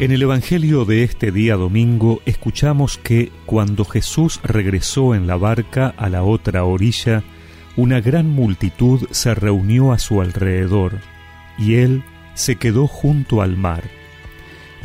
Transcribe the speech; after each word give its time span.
En 0.00 0.12
el 0.12 0.22
Evangelio 0.22 0.84
de 0.84 1.02
este 1.02 1.32
día 1.32 1.56
domingo 1.56 2.22
escuchamos 2.24 2.98
que 2.98 3.32
cuando 3.46 3.84
Jesús 3.84 4.38
regresó 4.44 5.16
en 5.16 5.26
la 5.26 5.34
barca 5.34 5.92
a 5.96 6.08
la 6.08 6.22
otra 6.22 6.62
orilla, 6.62 7.24
una 7.74 8.00
gran 8.00 8.30
multitud 8.30 9.08
se 9.10 9.34
reunió 9.34 9.90
a 9.92 9.98
su 9.98 10.20
alrededor, 10.20 11.00
y 11.58 11.76
él 11.76 12.04
se 12.34 12.54
quedó 12.54 12.86
junto 12.86 13.42
al 13.42 13.56
mar. 13.56 13.82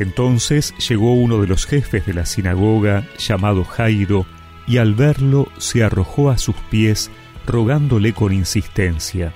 Entonces 0.00 0.74
llegó 0.88 1.12
uno 1.12 1.40
de 1.40 1.46
los 1.46 1.64
jefes 1.64 2.04
de 2.06 2.14
la 2.14 2.26
sinagoga, 2.26 3.06
llamado 3.16 3.62
Jairo, 3.62 4.26
y 4.66 4.78
al 4.78 4.94
verlo 4.94 5.46
se 5.58 5.84
arrojó 5.84 6.30
a 6.30 6.38
sus 6.38 6.56
pies, 6.70 7.12
rogándole 7.46 8.14
con 8.14 8.32
insistencia, 8.32 9.32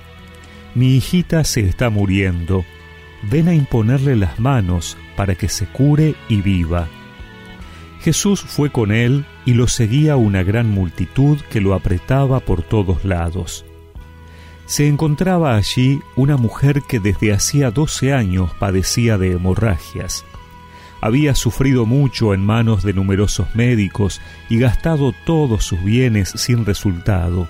Mi 0.75 0.97
hijita 0.97 1.45
se 1.45 1.61
está 1.61 1.89
muriendo, 1.89 2.65
ven 3.23 3.47
a 3.47 3.53
imponerle 3.53 4.15
las 4.15 4.39
manos 4.39 4.97
para 5.15 5.35
que 5.35 5.49
se 5.49 5.65
cure 5.65 6.15
y 6.27 6.41
viva. 6.41 6.87
Jesús 8.01 8.41
fue 8.41 8.69
con 8.69 8.91
él 8.91 9.25
y 9.45 9.53
lo 9.53 9.67
seguía 9.67 10.15
una 10.15 10.43
gran 10.43 10.69
multitud 10.69 11.37
que 11.49 11.59
lo 11.59 11.73
apretaba 11.73 12.39
por 12.39 12.63
todos 12.63 13.03
lados. 13.03 13.65
Se 14.65 14.87
encontraba 14.87 15.55
allí 15.55 15.99
una 16.15 16.37
mujer 16.37 16.81
que 16.87 16.99
desde 16.99 17.33
hacía 17.33 17.71
doce 17.71 18.13
años 18.13 18.51
padecía 18.59 19.17
de 19.17 19.31
hemorragias. 19.31 20.23
Había 21.01 21.33
sufrido 21.33 21.85
mucho 21.85 22.33
en 22.33 22.45
manos 22.45 22.83
de 22.83 22.93
numerosos 22.93 23.55
médicos 23.55 24.21
y 24.49 24.59
gastado 24.59 25.13
todos 25.25 25.65
sus 25.65 25.83
bienes 25.83 26.29
sin 26.29 26.65
resultado. 26.65 27.47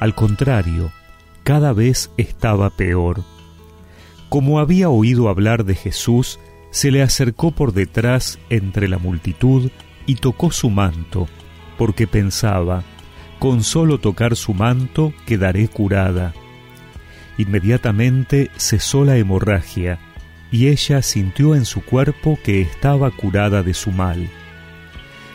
Al 0.00 0.14
contrario, 0.14 0.92
cada 1.42 1.72
vez 1.72 2.10
estaba 2.16 2.70
peor. 2.70 3.22
Como 4.34 4.58
había 4.58 4.88
oído 4.88 5.28
hablar 5.28 5.64
de 5.64 5.76
Jesús, 5.76 6.40
se 6.72 6.90
le 6.90 7.02
acercó 7.02 7.52
por 7.52 7.72
detrás 7.72 8.40
entre 8.50 8.88
la 8.88 8.98
multitud 8.98 9.70
y 10.06 10.16
tocó 10.16 10.50
su 10.50 10.70
manto, 10.70 11.28
porque 11.78 12.08
pensaba, 12.08 12.82
con 13.38 13.62
solo 13.62 13.98
tocar 13.98 14.34
su 14.34 14.52
manto 14.52 15.12
quedaré 15.24 15.68
curada. 15.68 16.34
Inmediatamente 17.38 18.50
cesó 18.56 19.04
la 19.04 19.16
hemorragia, 19.18 20.00
y 20.50 20.66
ella 20.66 21.00
sintió 21.02 21.54
en 21.54 21.64
su 21.64 21.84
cuerpo 21.84 22.36
que 22.42 22.60
estaba 22.60 23.12
curada 23.12 23.62
de 23.62 23.72
su 23.72 23.92
mal. 23.92 24.28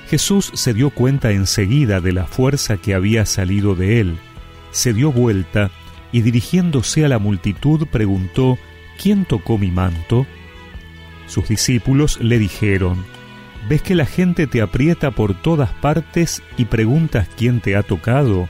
Jesús 0.10 0.52
se 0.56 0.74
dio 0.74 0.90
cuenta 0.90 1.32
enseguida 1.32 2.02
de 2.02 2.12
la 2.12 2.26
fuerza 2.26 2.76
que 2.76 2.96
había 2.96 3.26
salido 3.26 3.76
de 3.76 4.02
él, 4.02 4.18
se 4.72 4.92
dio 4.92 5.14
vuelta 5.14 5.72
y 6.12 6.20
dirigiéndose 6.20 7.06
a 7.06 7.08
la 7.08 7.18
multitud 7.18 7.88
preguntó 7.88 8.58
¿Quién 9.02 9.24
tocó 9.24 9.58
mi 9.58 9.72
manto? 9.72 10.26
Sus 11.26 11.48
discípulos 11.48 12.20
le 12.22 12.38
dijeron, 12.38 13.06
¿Ves 13.70 13.82
que 13.82 13.96
la 13.96 14.06
gente 14.06 14.46
te 14.46 14.62
aprieta 14.62 15.12
por 15.12 15.40
todas 15.42 15.72
partes 15.72 16.42
y 16.58 16.66
preguntas 16.66 17.28
quién 17.38 17.62
te 17.62 17.76
ha 17.76 17.84
tocado? 17.84 18.50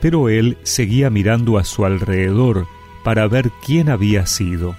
Pero 0.00 0.28
él 0.28 0.58
seguía 0.62 1.10
mirando 1.10 1.58
a 1.58 1.64
su 1.64 1.84
alrededor 1.84 2.66
para 3.02 3.26
ver 3.26 3.50
quién 3.64 3.88
había 3.88 4.26
sido. 4.26 4.76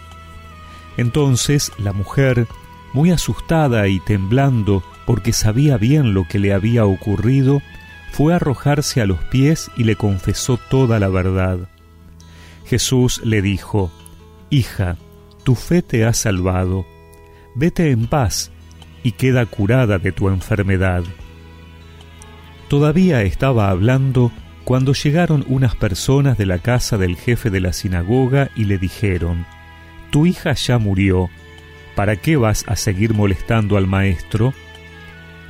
Entonces 0.98 1.72
la 1.78 1.94
mujer, 1.94 2.48
muy 2.94 3.12
asustada 3.12 3.88
y 3.88 4.00
temblando 4.00 4.84
porque 5.06 5.34
sabía 5.34 5.78
bien 5.78 6.14
lo 6.14 6.28
que 6.28 6.40
le 6.40 6.54
había 6.54 6.86
ocurrido, 6.86 7.62
fue 8.12 8.34
a 8.34 8.38
arrojarse 8.38 9.02
a 9.02 9.06
los 9.06 9.20
pies 9.26 9.72
y 9.76 9.84
le 9.84 9.96
confesó 9.96 10.58
toda 10.58 11.00
la 11.00 11.10
verdad. 11.10 11.68
Jesús 12.66 13.22
le 13.24 13.42
dijo, 13.42 13.92
Hija, 14.52 14.98
tu 15.44 15.54
fe 15.54 15.84
te 15.84 16.06
ha 16.06 16.14
salvado, 16.14 16.88
vete 17.54 17.92
en 17.92 18.08
paz 18.08 18.52
y 19.04 19.12
queda 19.12 19.46
curada 19.46 20.00
de 20.00 20.12
tu 20.12 20.28
enfermedad. 20.28 21.04
Todavía 22.68 23.22
estaba 23.22 23.70
hablando 23.70 24.32
cuando 24.64 24.94
llegaron 24.94 25.46
unas 25.48 25.76
personas 25.76 26.38
de 26.40 26.48
la 26.48 26.58
casa 26.58 26.98
del 26.98 27.16
jefe 27.16 27.52
de 27.52 27.60
la 27.60 27.74
sinagoga 27.74 28.50
y 28.56 28.66
le 28.66 28.80
dijeron, 28.80 29.46
Tu 30.10 30.26
hija 30.26 30.54
ya 30.54 30.80
murió, 30.80 31.30
¿para 31.96 32.16
qué 32.16 32.36
vas 32.36 32.66
a 32.68 32.76
seguir 32.76 33.14
molestando 33.14 33.78
al 33.78 33.86
maestro? 33.86 34.56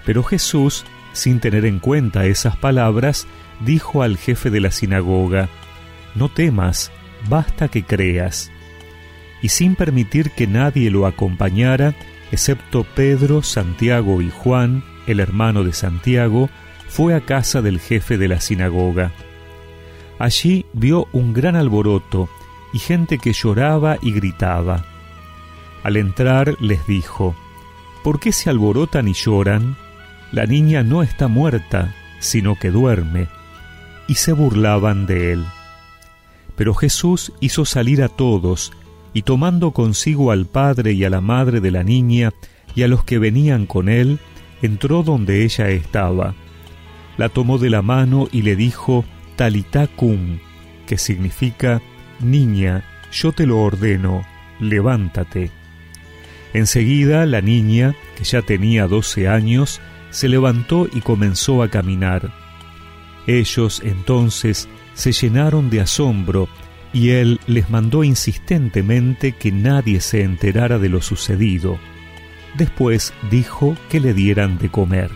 Pero 0.06 0.24
Jesús, 0.24 0.86
sin 1.14 1.40
tener 1.40 1.64
en 1.64 1.80
cuenta 1.80 2.26
esas 2.26 2.58
palabras, 2.58 3.28
dijo 3.62 4.04
al 4.04 4.18
jefe 4.18 4.50
de 4.50 4.60
la 4.60 4.72
sinagoga, 4.72 5.48
No 6.16 6.28
temas, 6.28 6.92
basta 7.30 7.70
que 7.70 7.84
creas 7.84 8.52
y 9.42 9.50
sin 9.50 9.76
permitir 9.76 10.32
que 10.32 10.48
nadie 10.48 10.90
lo 10.90 11.06
acompañara, 11.06 11.96
excepto 12.32 12.84
Pedro, 12.84 13.42
Santiago 13.42 14.22
y 14.22 14.30
Juan, 14.30 14.84
el 15.08 15.20
hermano 15.20 15.64
de 15.64 15.74
Santiago, 15.74 16.50
fue 16.88 17.14
a 17.14 17.22
casa 17.22 17.62
del 17.62 17.80
jefe 17.80 18.18
de 18.18 18.28
la 18.28 18.42
sinagoga. 18.42 19.12
Allí 20.18 20.66
vio 20.74 21.08
un 21.14 21.34
gran 21.34 21.56
alboroto 21.56 22.30
y 22.74 22.80
gente 22.80 23.18
que 23.18 23.34
lloraba 23.34 23.98
y 24.02 24.12
gritaba. 24.12 24.86
Al 25.84 25.96
entrar 25.96 26.56
les 26.60 26.86
dijo, 26.88 27.36
¿Por 28.04 28.20
qué 28.20 28.32
se 28.32 28.50
alborotan 28.50 29.08
y 29.08 29.14
lloran? 29.14 29.78
La 30.32 30.46
niña 30.46 30.84
no 30.84 31.04
está 31.04 31.28
muerta, 31.28 31.96
sino 32.20 32.56
que 32.56 32.70
duerme. 32.70 33.28
Y 34.08 34.16
se 34.16 34.34
burlaban 34.34 35.06
de 35.06 35.34
él. 35.34 35.46
Pero 36.56 36.74
Jesús 36.74 37.32
hizo 37.40 37.66
salir 37.66 38.04
a 38.04 38.10
todos 38.10 38.74
y 39.14 39.24
tomando 39.24 39.72
consigo 39.72 40.32
al 40.32 40.46
padre 40.46 40.94
y 40.94 41.04
a 41.04 41.10
la 41.10 41.22
madre 41.22 41.60
de 41.60 41.72
la 41.72 41.84
niña 41.84 42.32
y 42.76 42.84
a 42.84 42.88
los 42.88 43.04
que 43.04 43.20
venían 43.20 43.66
con 43.66 43.90
él, 43.90 44.20
entró 44.62 45.04
donde 45.04 45.44
ella 45.44 45.70
estaba. 45.70 46.36
La 47.18 47.30
tomó 47.30 47.58
de 47.58 47.70
la 47.70 47.82
mano 47.82 48.28
y 48.32 48.44
le 48.44 48.56
dijo 48.56 49.04
Talitacum, 49.36 50.40
que 50.86 50.98
significa 50.98 51.82
Niña, 52.20 52.84
yo 53.12 53.32
te 53.32 53.46
lo 53.46 53.60
ordeno, 53.60 54.26
levántate. 54.60 55.52
Enseguida 56.54 57.26
la 57.26 57.42
niña, 57.42 57.96
que 58.18 58.24
ya 58.24 58.42
tenía 58.42 58.88
doce 58.88 59.28
años, 59.28 59.82
se 60.10 60.28
levantó 60.28 60.88
y 60.92 61.02
comenzó 61.02 61.62
a 61.62 61.70
caminar. 61.70 62.32
Ellos 63.28 63.82
entonces 63.84 64.68
se 64.94 65.12
llenaron 65.12 65.70
de 65.70 65.82
asombro 65.82 66.50
y 66.94 67.12
él 67.12 67.40
les 67.48 67.70
mandó 67.70 68.04
insistentemente 68.04 69.34
que 69.34 69.52
nadie 69.52 70.02
se 70.02 70.24
enterara 70.24 70.80
de 70.80 70.90
lo 70.90 71.02
sucedido. 71.02 71.80
Después 72.58 73.14
dijo 73.30 73.76
que 73.90 74.00
le 74.00 74.14
dieran 74.14 74.58
de 74.58 74.70
comer. 74.70 75.12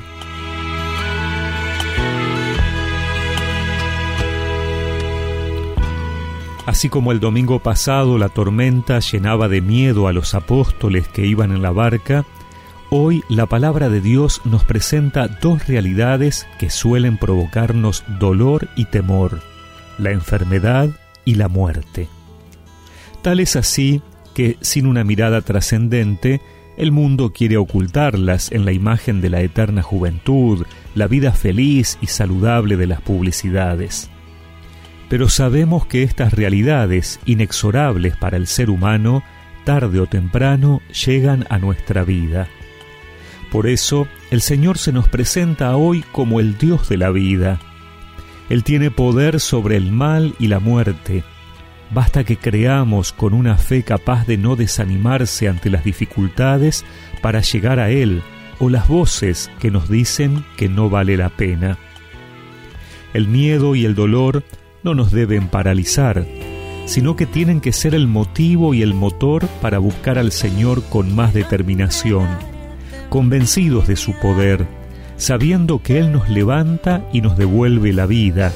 Así 6.66 6.88
como 6.88 7.12
el 7.12 7.20
domingo 7.20 7.60
pasado 7.60 8.18
la 8.18 8.30
tormenta 8.30 9.00
llenaba 9.00 9.50
de 9.50 9.62
miedo 9.62 10.08
a 10.08 10.14
los 10.14 10.34
apóstoles 10.34 11.08
que 11.10 11.26
iban 11.26 11.52
en 11.52 11.62
la 11.62 11.72
barca, 11.72 12.26
hoy 12.90 13.22
la 13.28 13.48
palabra 13.48 13.90
de 13.90 14.00
Dios 14.00 14.42
nos 14.46 14.64
presenta 14.64 15.28
dos 15.28 15.68
realidades 15.68 16.48
que 16.60 16.70
suelen 16.70 17.18
provocarnos 17.18 18.06
dolor 18.20 18.70
y 18.78 18.86
temor, 18.86 19.42
la 19.98 20.12
enfermedad 20.12 20.90
y 21.26 21.36
la 21.36 21.48
muerte. 21.48 22.08
Tal 23.22 23.40
es 23.40 23.56
así 23.56 24.02
que, 24.34 24.58
sin 24.62 24.86
una 24.86 25.04
mirada 25.04 25.42
trascendente, 25.42 26.42
el 26.78 26.92
mundo 26.92 27.32
quiere 27.32 27.58
ocultarlas 27.58 28.52
en 28.52 28.66
la 28.66 28.72
imagen 28.72 29.22
de 29.22 29.30
la 29.30 29.42
eterna 29.42 29.84
juventud, 29.84 30.66
la 30.96 31.08
vida 31.08 31.32
feliz 31.32 31.98
y 32.02 32.08
saludable 32.08 32.78
de 32.78 32.88
las 32.88 33.02
publicidades. 33.02 34.10
Pero 35.10 35.30
sabemos 35.30 35.86
que 35.86 36.04
estas 36.04 36.34
realidades, 36.34 37.20
inexorables 37.26 38.18
para 38.18 38.38
el 38.38 38.48
ser 38.48 38.70
humano, 38.70 39.24
tarde 39.64 40.00
o 40.00 40.08
temprano 40.08 40.82
llegan 41.06 41.46
a 41.50 41.60
nuestra 41.60 42.04
vida. 42.04 42.48
Por 43.52 43.68
eso, 43.68 44.08
el 44.32 44.42
Señor 44.42 44.80
se 44.80 44.92
nos 44.92 45.08
presenta 45.08 45.76
hoy 45.76 46.04
como 46.12 46.40
el 46.40 46.58
Dios 46.58 46.90
de 46.90 46.98
la 46.98 47.12
vida, 47.12 47.60
él 48.50 48.64
tiene 48.64 48.92
poder 48.92 49.40
sobre 49.40 49.78
el 49.78 49.92
mal 49.92 50.36
y 50.40 50.48
la 50.48 50.60
muerte. 50.60 51.24
Basta 51.92 52.24
que 52.24 52.38
creamos 52.38 53.14
con 53.14 53.34
una 53.34 53.58
fe 53.58 53.84
capaz 53.84 54.26
de 54.26 54.38
no 54.38 54.56
desanimarse 54.56 55.48
ante 55.48 55.70
las 55.70 55.84
dificultades 55.84 56.86
para 57.22 57.42
llegar 57.42 57.80
a 57.80 57.90
Él 57.90 58.22
o 58.60 58.70
las 58.70 58.88
voces 58.88 59.52
que 59.60 59.72
nos 59.72 59.90
dicen 59.90 60.44
que 60.58 60.70
no 60.70 60.90
vale 60.90 61.18
la 61.18 61.30
pena. 61.30 61.78
El 63.14 63.28
miedo 63.28 63.76
y 63.76 63.86
el 63.86 63.96
dolor 63.96 64.44
no 64.82 64.96
nos 64.96 65.12
deben 65.12 65.48
paralizar, 65.48 66.26
sino 66.86 67.16
que 67.16 67.26
tienen 67.26 67.62
que 67.62 67.72
ser 67.72 67.94
el 67.94 68.08
motivo 68.08 68.74
y 68.74 68.82
el 68.82 68.94
motor 68.94 69.48
para 69.62 69.78
buscar 69.78 70.18
al 70.18 70.32
Señor 70.32 70.84
con 70.90 71.16
más 71.16 71.34
determinación, 71.34 72.28
convencidos 73.10 73.88
de 73.88 73.96
su 73.96 74.14
poder 74.20 74.68
sabiendo 75.18 75.82
que 75.82 76.00
Él 76.00 76.12
nos 76.12 76.30
levanta 76.30 77.02
y 77.12 77.22
nos 77.22 77.38
devuelve 77.38 77.94
la 77.94 78.06
vida, 78.06 78.52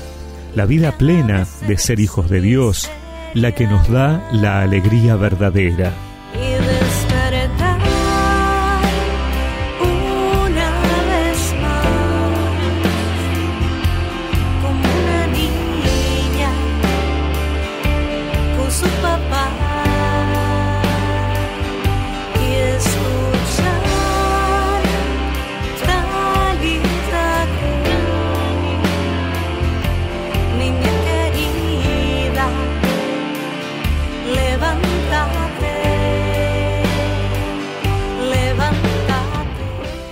la 0.55 0.65
vida 0.65 0.91
plena 0.93 1.47
de 1.67 1.77
ser 1.77 1.99
hijos 1.99 2.29
de 2.29 2.41
Dios, 2.41 2.89
la 3.33 3.53
que 3.53 3.67
nos 3.67 3.89
da 3.89 4.29
la 4.31 4.61
alegría 4.61 5.15
verdadera. 5.15 6.06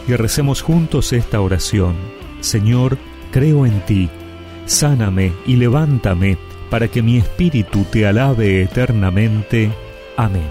Y 0.07 0.13
recemos 0.15 0.61
juntos 0.61 1.13
esta 1.13 1.41
oración. 1.41 1.95
Señor, 2.39 2.97
creo 3.31 3.65
en 3.65 3.79
ti, 3.81 4.09
sáname 4.65 5.33
y 5.45 5.55
levántame 5.55 6.37
para 6.69 6.87
que 6.87 7.01
mi 7.01 7.17
espíritu 7.17 7.85
te 7.91 8.05
alabe 8.07 8.61
eternamente. 8.61 9.71
Amén. 10.17 10.49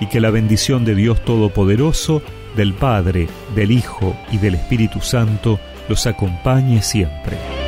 Y 0.00 0.06
que 0.06 0.20
la 0.20 0.30
bendición 0.30 0.84
de 0.84 0.94
Dios 0.94 1.24
Todopoderoso, 1.24 2.22
del 2.56 2.74
Padre, 2.74 3.28
del 3.54 3.70
Hijo 3.70 4.16
y 4.32 4.38
del 4.38 4.54
Espíritu 4.54 5.00
Santo 5.00 5.60
los 5.88 6.06
acompañe 6.06 6.82
siempre. 6.82 7.59